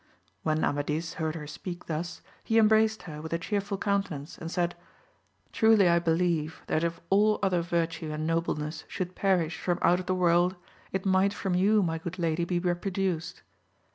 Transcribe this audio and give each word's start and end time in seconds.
When 0.41 0.63
Amadis 0.65 1.13
heard 1.21 1.35
her 1.35 1.45
speak 1.45 1.85
thus, 1.85 2.23
he 2.43 2.57
embraced 2.57 3.03
her 3.03 3.21
with 3.21 3.33
a 3.33 3.37
cheerful 3.37 3.77
countenance 3.77 4.35
and 4.35 4.49
said. 4.49 4.73
Truly 5.53 5.87
I 5.87 5.99
believe 5.99 6.63
that 6.65 6.83
if 6.83 6.99
all 7.11 7.37
other 7.43 7.61
virtue 7.61 8.11
and 8.11 8.25
nobleness 8.25 8.83
should 8.87 9.13
perish 9.13 9.59
from 9.59 9.77
out 9.83 9.99
of 9.99 10.07
the 10.07 10.15
world, 10.15 10.55
it 10.91 11.05
might 11.05 11.35
from 11.35 11.53
you 11.53 11.83
my 11.83 11.99
good 11.99 12.17
lady 12.17 12.45
be 12.45 12.57
reproduced. 12.57 13.43